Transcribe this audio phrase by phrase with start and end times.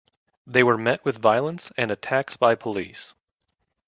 [0.47, 3.13] They were met with violence and attacks by police.